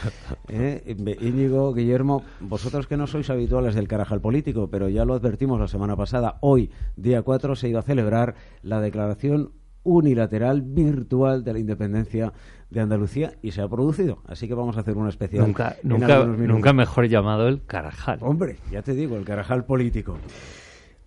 [0.49, 5.59] Eh, Íñigo, Guillermo, vosotros que no sois habituales del carajal político, pero ya lo advertimos
[5.59, 9.53] la semana pasada, hoy, día 4, se iba a celebrar la declaración
[9.87, 12.33] unilateral virtual de la independencia
[12.69, 14.23] de Andalucía y se ha producido.
[14.27, 15.47] Así que vamos a hacer una especial.
[15.47, 18.19] Nunca, nunca, nunca mejor llamado el Carajal.
[18.21, 20.19] Hombre, ya te digo, el Carajal político.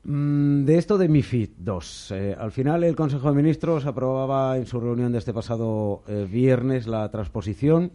[0.06, 2.12] Mm, de esto de MIFID 2.
[2.12, 6.26] Eh, al final, el Consejo de Ministros aprobaba en su reunión de este pasado eh,
[6.30, 7.92] viernes la transposición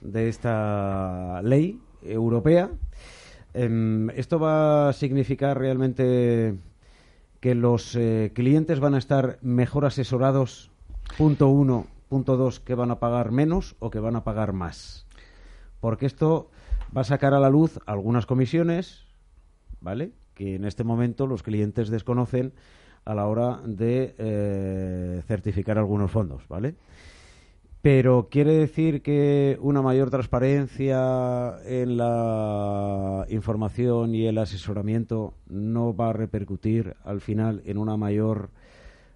[0.00, 2.70] de esta ley europea.
[3.54, 6.54] Em, esto va a significar realmente
[7.42, 10.70] que los eh, clientes van a estar mejor asesorados,
[11.18, 15.06] punto uno, punto dos, que van a pagar menos o que van a pagar más.
[15.80, 16.50] Porque esto
[16.96, 19.06] va a sacar a la luz algunas comisiones,
[19.80, 20.12] ¿vale?
[20.34, 22.52] que en este momento los clientes desconocen
[23.04, 26.76] a la hora de eh, certificar algunos fondos, ¿vale?
[27.82, 36.10] Pero quiere decir que una mayor transparencia en la información y el asesoramiento no va
[36.10, 38.50] a repercutir al final en una mayor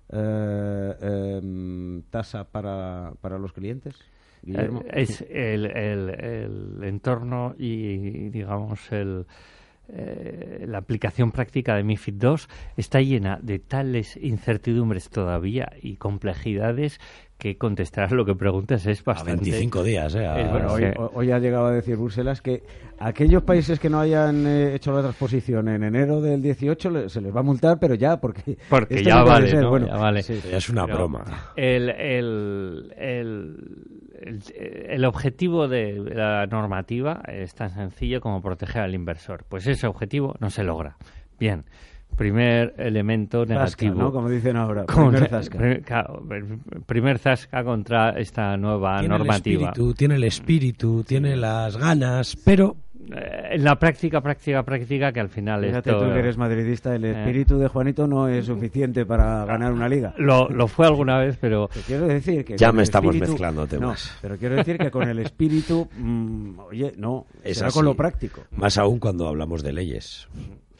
[0.08, 3.94] eh, em, tasa para, para los clientes.
[4.42, 4.82] Guillermo.
[4.86, 9.26] Eh, es el, el entorno y, digamos, el,
[9.88, 12.34] eh, la aplicación práctica de MIFID II
[12.76, 17.00] está llena de tales incertidumbres todavía y complejidades
[17.38, 19.32] que contestar lo que preguntas es bastante...
[19.32, 20.26] A 25 días, ¿eh?
[21.12, 22.62] hoy, ha llegado a decir Bruselas que
[22.98, 27.34] aquellos países que no hayan eh, hecho la transposición en enero del 18 se les
[27.34, 28.56] va a multar, pero ya, porque...
[28.70, 30.20] Porque ya vale, bueno, ya vale.
[30.20, 31.52] es una broma.
[31.56, 33.56] El, el, el,
[34.88, 39.44] el, objetivo de la normativa es tan sencillo como proteger al inversor.
[39.48, 40.96] Pues ese objetivo no se logra.
[41.38, 41.64] Bien,
[42.16, 43.94] primer elemento negativo.
[43.94, 44.12] ¿no?
[44.12, 44.84] Como dicen ahora.
[44.86, 45.58] primer zasca.
[46.86, 49.72] Primer, zasca contra esta nueva normativa.
[49.96, 52.76] tiene el espíritu, tiene las ganas, pero
[53.14, 57.04] eh, en la práctica, práctica, práctica, que al final Fíjate tú que eres madridista, el
[57.04, 57.10] eh.
[57.10, 60.14] espíritu de Juanito no es suficiente para ganar una liga.
[60.18, 61.68] Lo, lo fue alguna vez, pero...
[61.86, 62.56] quiero decir que...
[62.56, 64.16] Ya me estamos mezclando temas.
[64.20, 68.42] pero quiero decir que con el espíritu, mm, oye, no, es con lo práctico.
[68.52, 70.28] Más aún cuando hablamos de leyes.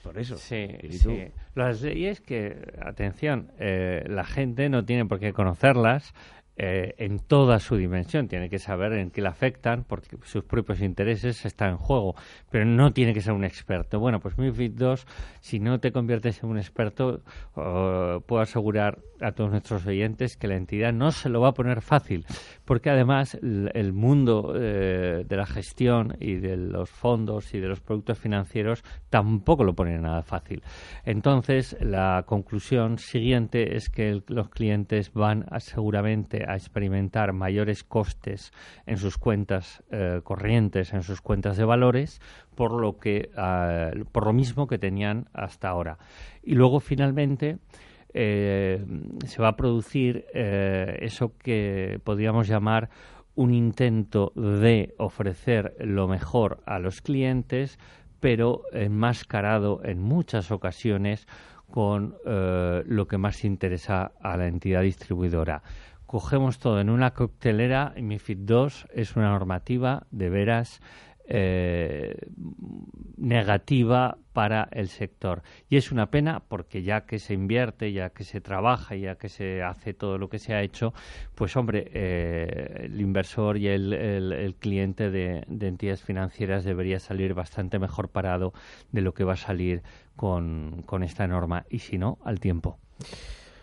[0.07, 0.37] Por eso.
[0.37, 1.33] Sí, sí.
[1.55, 6.14] Las leyes que, atención, eh, la gente no tiene por qué conocerlas,
[6.59, 8.29] eh, en toda su dimensión.
[8.29, 12.14] Tiene que saber en qué le afectan porque sus propios intereses están en juego,
[12.51, 14.01] pero no tiene que ser un experto.
[14.01, 15.07] Bueno, pues MIFID 2,
[15.40, 17.21] si no te conviertes en un experto,
[17.53, 21.83] puedo asegurar a todos nuestros oyentes que la entidad no se lo va a poner
[21.83, 22.27] fácil,
[22.65, 27.81] porque además el, mundo eh, de la gestión y de los fondos y de los
[27.81, 30.63] productos financieros tampoco lo pone nada fácil.
[31.05, 38.53] Entonces, la conclusión siguiente es que los clientes van seguramente a experimentar mayores costes
[38.87, 42.21] en sus cuentas eh, corrientes, en sus cuentas de valores,
[42.55, 45.99] por lo que ah, por lo mismo que tenían hasta ahora.
[46.43, 47.59] Y luego finalmente
[48.19, 48.83] eh,
[49.27, 52.89] se va a producir eh, eso que podríamos llamar
[53.35, 57.79] un intento de ofrecer lo mejor a los clientes,
[58.19, 61.27] pero enmascarado en muchas ocasiones
[61.71, 65.63] con eh, lo que más interesa a la entidad distribuidora.
[66.07, 70.81] Cogemos todo en una coctelera y MIFID 2 es una normativa de veras
[71.29, 72.17] eh,
[73.17, 75.43] negativa para el sector.
[75.69, 79.29] Y es una pena porque ya que se invierte, ya que se trabaja, ya que
[79.29, 80.93] se hace todo lo que se ha hecho,
[81.35, 88.11] pues hombre, eh, el inversor y el, cliente de, entidades financieras debería salir bastante mejor
[88.11, 88.53] parado
[88.93, 89.83] de lo que va a salir
[90.15, 92.79] con, con esta norma y si no, al tiempo.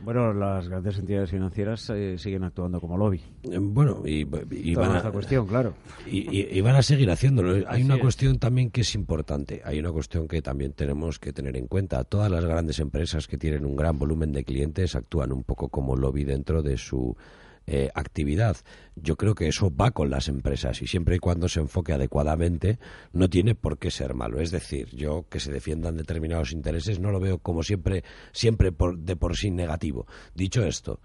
[0.04, 3.22] Bueno, las grandes entidades financieras eh, siguen actuando como lobby.
[3.44, 5.74] Eh, bueno, y, van a, cuestión, claro.
[6.06, 7.66] Y, van a seguir haciéndolo.
[7.68, 9.62] Hay una cuestión también que es importante.
[9.64, 12.04] Hay una cuestión que también tenemos que tener en cuenta.
[12.04, 15.96] Todas las grandes empresas que tienen un gran volumen de clientes actúan un poco como
[15.96, 17.16] lobby dentro de su
[17.66, 18.58] eh, actividad.
[18.96, 22.80] Yo creo que eso va con las empresas y siempre y cuando se enfoque adecuadamente
[23.12, 24.40] no tiene por qué ser malo.
[24.40, 29.16] Es decir, yo que se defiendan determinados intereses no lo veo como siempre, siempre de
[29.16, 30.08] por sí negativo.
[30.36, 31.00] Dicho esto,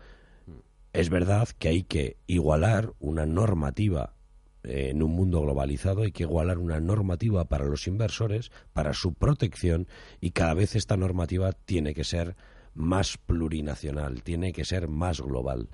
[0.93, 4.15] es verdad que hay que igualar una normativa
[4.65, 9.15] eh, en un mundo globalizado hay que igualar una normativa para los inversores, para su
[9.15, 9.87] protección
[10.21, 12.37] y cada vez esta normativa tiene que ser
[12.75, 15.69] más plurinacional, tiene que ser más global.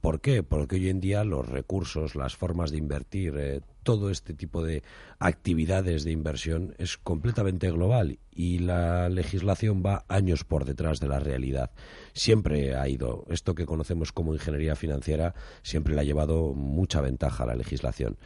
[0.00, 0.42] ¿Por qué?
[0.42, 4.82] Porque hoy en día los recursos, las formas de invertir, eh, todo este tipo de
[5.18, 11.20] actividades de inversión es completamente global y la legislación va años por detrás de la
[11.20, 11.70] realidad.
[12.12, 17.44] Siempre ha ido, esto que conocemos como ingeniería financiera, siempre le ha llevado mucha ventaja
[17.44, 18.16] a la legislación.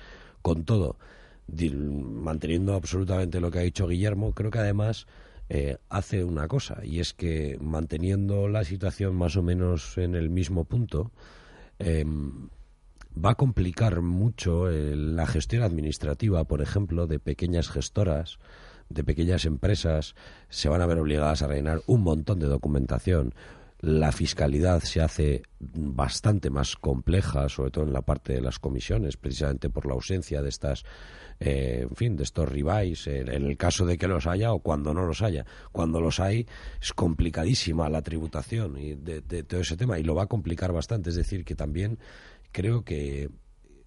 [0.41, 0.97] Con todo,
[1.49, 5.07] manteniendo absolutamente lo que ha dicho Guillermo, creo que además
[5.51, 10.31] eh, hace una cosa, y es que manteniendo la situación más o menos en el
[10.31, 11.11] mismo punto,
[11.81, 12.51] Em,
[13.17, 18.39] va a complicar mucho eh, la gestión administrativa, por ejemplo, de pequeñas gestoras,
[18.91, 20.15] de pequeñas empresas
[20.51, 23.35] se van a ver obligadas a rellenar un montón de documentación.
[23.81, 29.17] La fiscalidad se hace bastante más compleja, sobre todo en la parte de las comisiones,
[29.17, 30.85] precisamente por la ausencia de estas,
[31.39, 34.93] eh, en fin, de estos rivais, en, el caso de que los haya o cuando
[34.93, 35.47] no los haya.
[35.73, 36.47] Cuando los hay
[36.81, 41.09] es complicadísima la tributación y de todo ese tema y lo va a complicar bastante.
[41.09, 41.99] Es decir, que también
[42.53, 43.31] creo que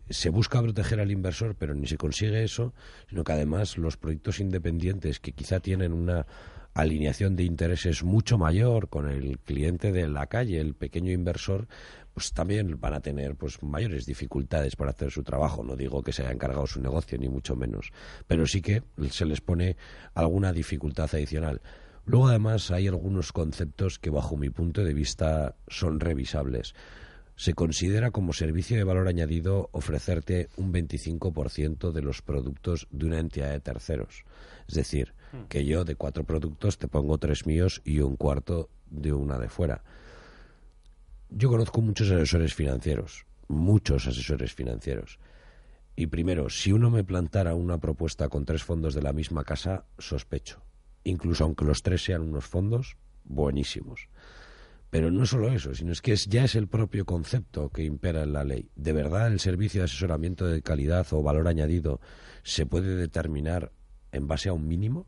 [0.09, 2.73] se busca proteger al inversor, pero ni se consigue eso,
[3.09, 6.25] sino que además los proyectos independientes que quizá tienen una
[6.73, 11.67] alineación de intereses mucho mayor con el cliente de la calle, el pequeño inversor,
[12.13, 15.63] pues también van a tener pues mayores dificultades para hacer su trabajo.
[15.63, 17.91] No digo que se haya encargado su negocio, ni mucho menos,
[18.27, 19.77] pero sí que se les pone
[20.13, 21.61] alguna dificultad adicional.
[22.05, 26.75] Luego, además, hay algunos conceptos que, bajo mi punto de vista, son revisables
[27.35, 33.19] se considera como servicio de valor añadido ofrecerte un 25% de los productos de una
[33.19, 34.23] entidad de terceros.
[34.67, 35.43] Es decir, hmm.
[35.49, 39.49] que yo de cuatro productos te pongo tres míos y un cuarto de una de
[39.49, 39.83] fuera.
[41.29, 45.19] Yo conozco muchos asesores financieros, muchos asesores financieros.
[45.95, 49.85] Y primero, si uno me plantara una propuesta con tres fondos de la misma casa,
[49.97, 50.61] sospecho.
[51.03, 54.09] Incluso aunque los tres sean unos fondos buenísimos.
[54.93, 58.31] Pero no solo eso, sino es que ya es el propio concepto que impera en
[58.31, 58.69] la ley.
[58.75, 61.99] ¿De verdad el servicio de asesoramiento de calidad o valor añadido
[62.43, 63.71] se puede determinar
[64.11, 65.07] en base a un mínimo?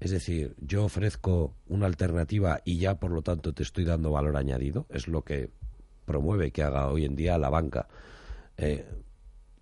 [0.00, 4.36] Es decir, yo ofrezco una alternativa y ya por lo tanto te estoy dando valor
[4.36, 4.88] añadido.
[4.90, 5.50] Es lo que
[6.04, 7.86] promueve que haga hoy en día la banca.
[8.56, 8.84] Eh,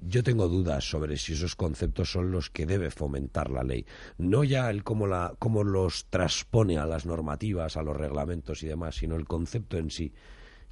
[0.07, 3.87] yo tengo dudas sobre si esos conceptos son los que debe fomentar la ley.
[4.19, 8.67] No ya el cómo, la, cómo los transpone a las normativas, a los reglamentos y
[8.67, 10.13] demás, sino el concepto en sí.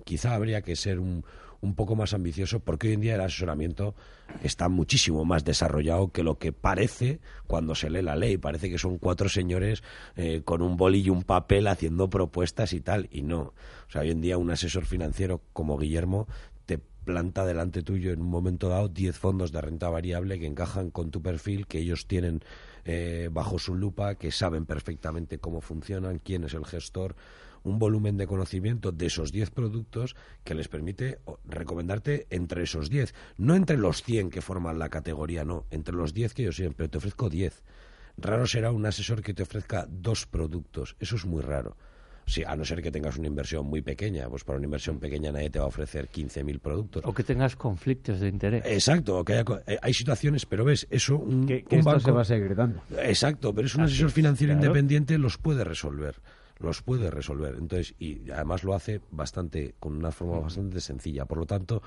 [0.05, 1.25] Quizá habría que ser un,
[1.63, 3.95] un poco más ambicioso porque hoy en día el asesoramiento
[4.43, 8.37] está muchísimo más desarrollado que lo que parece cuando se lee la ley.
[8.37, 9.83] Parece que son cuatro señores
[10.17, 13.09] eh, con un boli y un papel haciendo propuestas y tal.
[13.13, 13.41] Y no.
[13.41, 16.27] O sea, hoy en día un asesor financiero como Guillermo
[17.05, 21.11] planta delante tuyo en un momento dado 10 fondos de renta variable que encajan con
[21.11, 22.41] tu perfil, que ellos tienen
[22.85, 27.17] eh, bajo su lupa, que saben perfectamente cómo funcionan, quién es el gestor,
[27.65, 33.15] un volumen de conocimiento de esos 10 productos que les permite recomendarte entre esos 10,
[33.37, 36.89] no entre los 100 que forman la categoría, no, entre los 10 que yo siempre
[36.89, 37.63] te ofrezco 10.
[38.19, 41.77] Raro será un asesor que te ofrezca dos productos, eso es muy raro.
[42.27, 45.33] Sí, a no ser que tengas una inversión muy pequeña, pues para una inversión pequeña
[45.33, 47.03] nadie te va a ofrecer 15.000 productos.
[47.05, 48.65] O que tengas conflictos de interés.
[48.65, 52.55] Exacto, que eh, hay situaciones, pero ves, eso un, que, esto se va a seguir
[52.55, 52.83] dando.
[53.03, 56.17] Exacto, pero es un asesor financiero independiente los puede resolver
[56.59, 57.57] los puede resolver.
[57.59, 61.25] Entonces, y además lo hace bastante, con una forma bastante sencilla.
[61.25, 61.83] Por lo tanto,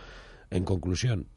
[0.49, 1.27] en conclusión,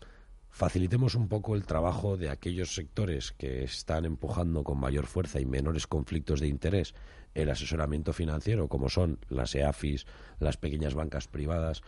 [0.50, 5.46] facilitemos un poco el trabajo de aquellos sectores que están empujando con mayor fuerza y
[5.46, 6.94] menores conflictos de interés
[7.34, 10.06] el asesoramiento financiero, como son las EAFIS,
[10.40, 11.82] las pequeñas bancas privadas,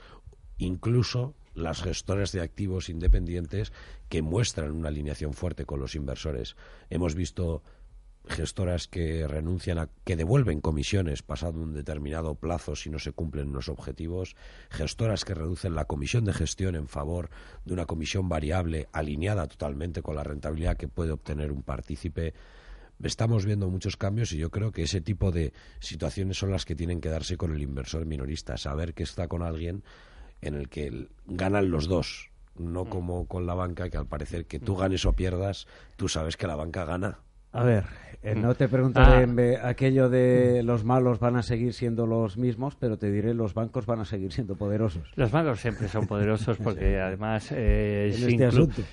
[0.58, 3.72] incluso las gestoras de activos independientes
[4.08, 6.56] que muestran una alineación fuerte con los inversores.
[6.90, 7.62] Hemos visto
[8.28, 13.52] gestoras que renuncian a que devuelven comisiones pasado un determinado plazo si no se cumplen
[13.52, 14.36] los objetivos,
[14.70, 17.30] gestoras que reducen la comisión de gestión en favor
[17.64, 22.34] de una comisión variable alineada totalmente con la rentabilidad que puede obtener un partícipe
[23.08, 26.74] estamos viendo muchos cambios y yo creo que ese tipo de situaciones son las que
[26.74, 29.82] tienen que darse con el inversor minorista, saber que está con alguien
[30.42, 32.88] en el que ganan los dos, no mm.
[32.88, 35.66] como con la banca que al parecer que tú ganes o pierdas,
[35.96, 37.20] tú sabes que la banca gana.
[37.52, 37.84] A ver,
[38.22, 39.68] eh, no te preguntaré ah.
[39.68, 43.86] aquello de los malos van a seguir siendo los mismos, pero te diré los bancos
[43.86, 45.10] van a seguir siendo poderosos.
[45.16, 48.50] Los bancos siempre son poderosos porque además eh, este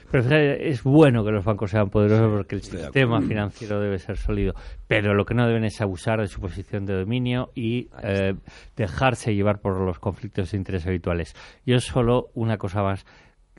[0.10, 4.54] pero es bueno que los bancos sean poderosos porque el sistema financiero debe ser sólido,
[4.88, 8.34] pero lo que no deben es abusar de su posición de dominio y eh,
[8.78, 11.36] dejarse llevar por los conflictos de interés habituales.
[11.66, 13.06] Yo solo una cosa más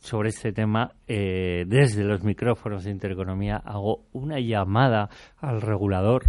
[0.00, 6.24] sobre este tema, eh, desde los micrófonos de Intereconomía hago una llamada al regulador.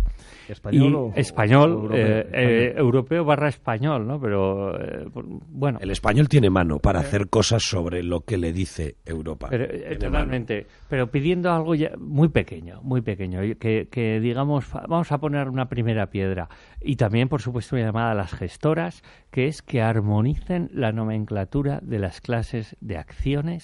[0.48, 4.20] Español, español, eh, eh, europeo, barra español, ¿no?
[4.20, 4.78] Pero
[5.50, 9.48] bueno, el español tiene mano para hacer cosas sobre lo que le dice Europa.
[9.50, 9.68] Pero,
[10.00, 15.50] totalmente, pero pidiendo algo ya muy pequeño, muy pequeño, que, que digamos vamos a poner
[15.50, 16.50] una primera piedra.
[16.82, 21.80] Y también, por supuesto, una llamada a las gestoras, que es que armonicen la nomenclatura
[21.84, 23.59] de las clases de acciones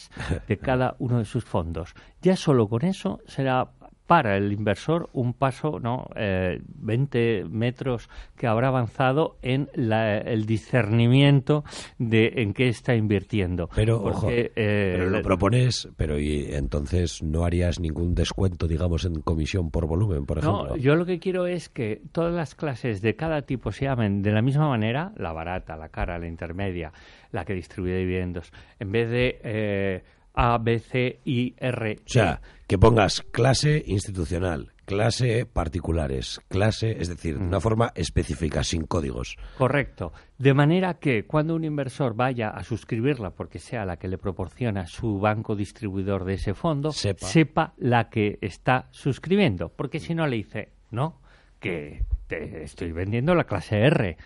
[0.47, 1.93] de cada uno de sus fondos.
[2.21, 3.69] Ya solo con eso será
[4.07, 6.07] para el inversor un paso, ¿no?
[6.15, 11.63] Eh, 20 metros que habrá avanzado en el discernimiento
[11.97, 13.69] de en qué está invirtiendo.
[13.75, 19.21] Pero, ojo, eh, pero lo propones, pero y entonces no harías ningún descuento, digamos, en
[19.21, 20.69] comisión por volumen, por ejemplo.
[20.69, 24.21] No, yo lo que quiero es que todas las clases de cada tipo se llamen
[24.21, 26.91] de la misma manera, la barata, la cara, la intermedia,
[27.31, 30.03] la que distribuye dividendos, en vez de eh,
[30.36, 31.97] A, B, C, I, R.
[32.05, 38.63] O sea, que pongas clase institucional, clase particulares, clase, es decir, de una forma específica,
[38.63, 39.38] sin códigos.
[39.57, 40.13] Correcto.
[40.38, 44.88] De manera que cuando un inversor vaya a suscribirla, porque sea la que le proporciona
[44.88, 49.69] su banco distribuidor de ese fondo, sepa, la que está suscribiendo.
[49.69, 51.19] Porque si no le dice, no,
[51.59, 54.17] que te estoy vendiendo la clase R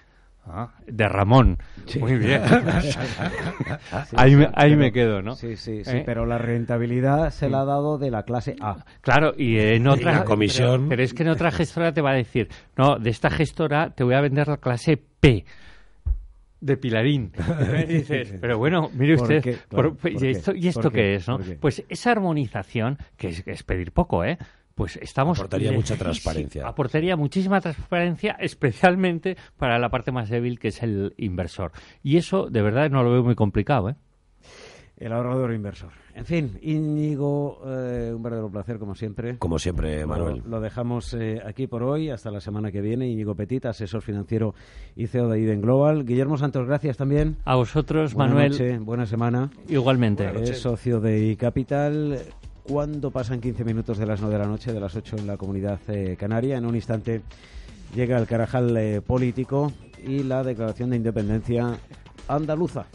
[0.46, 1.58] Ah, de Ramón.
[2.00, 2.42] Muy bien.
[4.16, 5.36] ahí me, ahí me quedo, ¿no?
[5.36, 5.98] Sí, sí, sí.
[5.98, 6.04] ¿Eh?
[6.06, 8.84] Pero la rentabilidad se la ha dado de la clase A.
[9.02, 10.24] Claro, y en otra.
[10.24, 10.90] comisión.
[10.90, 14.04] Pero, es que en otra gestora te va a decir, no, de esta gestora te
[14.04, 15.46] voy a vender la clase P
[16.62, 17.32] de Pilarín.
[18.42, 21.16] pero bueno, mire usted, ¿y, esto, ¿y esto qué?
[21.16, 21.28] es?
[21.28, 21.40] ¿no?
[21.60, 24.38] Pues esa armonización, que es, pedir poco, ¿eh?
[24.80, 25.38] Pues estamos...
[25.38, 26.66] Aportaría mucha transparencia.
[26.66, 31.74] Aportaría muchísima transparencia, especialmente para la parte más débil que es el inversor.
[32.02, 33.96] Y eso, de verdad, no lo veo muy complicado, ¿eh?
[34.96, 35.92] El ahorrador inversor.
[36.16, 39.38] En fin, Íñigo, eh, un verdadero placer, como siempre.
[39.38, 40.44] Como siempre, Manuel.
[40.46, 43.10] Lo, dejamos eh, aquí por hoy, hasta la semana que viene.
[43.10, 44.56] Íñigo Petit, asesor financiero
[44.96, 46.06] y CEO de Iden Global.
[46.06, 47.36] Guillermo Santos, gracias también.
[47.44, 48.80] A vosotros, Manuel.
[48.80, 49.52] buena semana.
[49.68, 50.30] Igualmente.
[50.42, 52.20] Es socio de iCapital
[52.70, 55.38] cuando pasan 15 minutos de las 9 de la noche, de las 8 en la
[55.38, 56.56] comunidad eh, canaria.
[56.56, 57.24] En un instante
[57.96, 59.74] llega el carajal eh, político
[60.06, 61.80] y la declaración de independencia
[62.28, 62.86] andaluza.